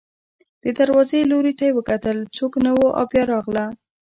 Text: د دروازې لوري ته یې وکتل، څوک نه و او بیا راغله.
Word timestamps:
د 0.63 0.65
دروازې 0.79 1.19
لوري 1.31 1.53
ته 1.57 1.63
یې 1.67 1.75
وکتل، 1.77 2.17
څوک 2.35 2.53
نه 2.63 2.71
و 2.77 2.79
او 2.99 3.05
بیا 3.11 3.23
راغله. 3.33 3.65